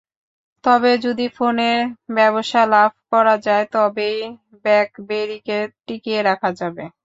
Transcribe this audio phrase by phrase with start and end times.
[0.63, 1.79] তবে যদি ফোনের
[2.15, 4.17] ব্যবসা লাভ করা যায় তবেই
[4.55, 6.83] ব্ল্যাকবেরিকে টিকিয়ে রাখা যাবে।